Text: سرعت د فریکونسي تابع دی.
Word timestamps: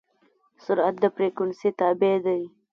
سرعت 0.63 0.95
د 1.01 1.03
فریکونسي 1.15 1.69
تابع 1.79 2.15
دی. 2.25 2.41